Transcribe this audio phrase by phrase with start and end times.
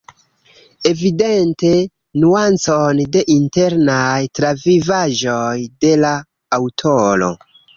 [0.91, 1.73] Evidente,
[2.23, 6.17] nuancon de internaj travivaĵoj de la
[6.59, 7.31] aŭtoro.